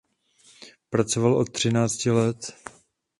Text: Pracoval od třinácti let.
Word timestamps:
Pracoval 0.89 1.35
od 1.35 1.49
třinácti 1.51 2.11
let. 2.11 2.53